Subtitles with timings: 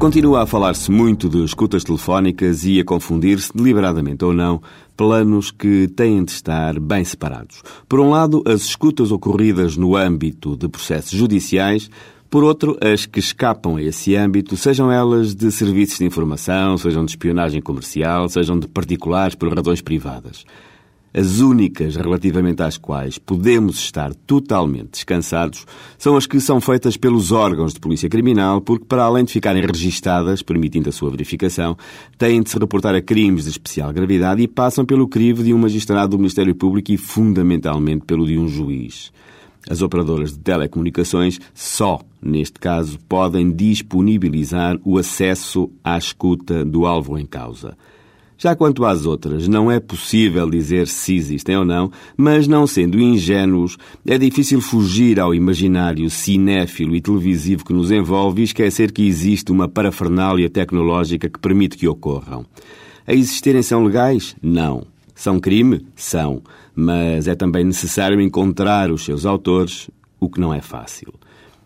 [0.00, 4.62] Continua a falar-se muito de escutas telefónicas e a confundir-se, deliberadamente ou não,
[4.96, 7.62] planos que têm de estar bem separados.
[7.86, 11.90] Por um lado, as escutas ocorridas no âmbito de processos judiciais,
[12.30, 17.04] por outro, as que escapam a esse âmbito, sejam elas de serviços de informação, sejam
[17.04, 20.46] de espionagem comercial, sejam de particulares por razões privadas.
[21.12, 25.66] As únicas relativamente às quais podemos estar totalmente descansados
[25.98, 29.66] são as que são feitas pelos órgãos de polícia criminal, porque, para além de ficarem
[29.66, 31.76] registadas, permitindo a sua verificação,
[32.16, 35.58] têm de se reportar a crimes de especial gravidade e passam pelo crivo de um
[35.58, 39.12] magistrado do Ministério Público e, fundamentalmente, pelo de um juiz.
[39.68, 47.18] As operadoras de telecomunicações só, neste caso, podem disponibilizar o acesso à escuta do alvo
[47.18, 47.76] em causa.
[48.42, 52.98] Já quanto às outras, não é possível dizer se existem ou não, mas não sendo
[52.98, 59.06] ingênuos, é difícil fugir ao imaginário cinéfilo e televisivo que nos envolve e esquecer que
[59.06, 62.46] existe uma parafernália tecnológica que permite que ocorram.
[63.06, 64.34] A existirem são legais?
[64.40, 64.86] Não.
[65.14, 65.84] São crime?
[65.94, 66.42] São.
[66.74, 71.12] Mas é também necessário encontrar os seus autores, o que não é fácil.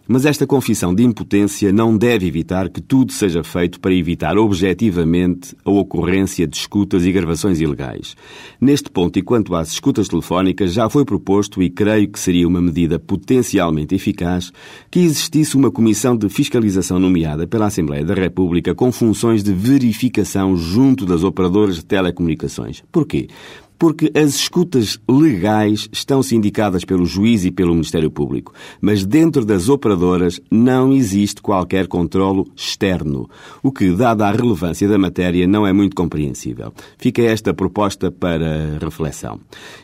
[0.06, 5.56] Mas esta confissão de impotência não deve evitar que tudo seja feito para evitar objetivamente
[5.64, 8.14] a ocorrência de escutas e gravações ilegais.
[8.61, 12.61] Neste ponto, e quanto às escutas telefónicas, já foi proposto, e creio que seria uma
[12.61, 14.52] medida potencialmente eficaz,
[14.91, 20.55] que existisse uma comissão de fiscalização nomeada pela Assembleia da República com funções de verificação
[20.55, 22.83] junto das operadoras de telecomunicações.
[22.92, 23.28] Porquê?
[23.78, 29.69] Porque as escutas legais estão sindicadas pelo juiz e pelo Ministério Público, mas dentro das
[29.69, 33.28] operadoras não existe qualquer controlo externo,
[33.62, 36.72] o que, dada a relevância da matéria, não é muito compreensível.
[36.98, 39.41] Fica esta proposta para reflexão.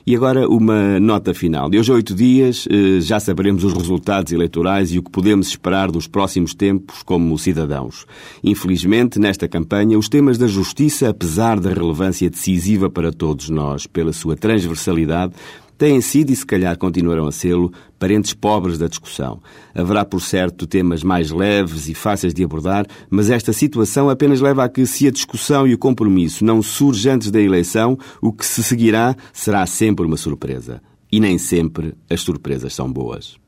[0.06, 1.68] E agora uma nota final.
[1.68, 5.48] De hoje a oito dias eh, já saberemos os resultados eleitorais e o que podemos
[5.48, 8.07] esperar dos próximos tempos como cidadãos.
[8.42, 13.86] Infelizmente, nesta campanha, os temas da justiça, apesar da relevância decisiva para todos nós, nós,
[13.92, 15.34] pela sua transversalidade,
[15.80, 19.40] têm sido e se calhar continuarão a sê-lo parentes pobres da discussão.
[19.74, 24.62] Haverá, por certo, temas mais leves e fáceis de abordar, mas esta situação apenas leva
[24.62, 28.45] a que, se a discussão e o compromisso não surgem antes da eleição, o que
[28.45, 30.83] se seguirá será sempre uma surpresa.
[31.11, 33.40] E nem sempre as surpresas são boas.